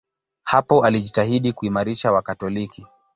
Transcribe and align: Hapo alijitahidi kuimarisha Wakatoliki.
Hapo 0.43 0.85
alijitahidi 0.85 1.53
kuimarisha 1.53 2.11
Wakatoliki. 2.11 2.85